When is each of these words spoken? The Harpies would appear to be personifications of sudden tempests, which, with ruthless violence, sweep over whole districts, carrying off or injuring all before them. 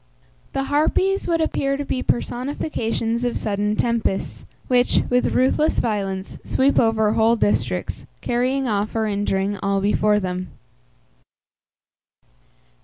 The 0.53 0.63
Harpies 0.63 1.27
would 1.27 1.41
appear 1.41 1.77
to 1.77 1.85
be 1.85 2.01
personifications 2.01 3.23
of 3.23 3.37
sudden 3.37 3.75
tempests, 3.75 4.47
which, 4.67 5.03
with 5.11 5.35
ruthless 5.35 5.77
violence, 5.79 6.39
sweep 6.43 6.79
over 6.79 7.13
whole 7.13 7.35
districts, 7.35 8.07
carrying 8.19 8.67
off 8.67 8.95
or 8.95 9.05
injuring 9.05 9.59
all 9.61 9.79
before 9.79 10.19
them. 10.19 10.49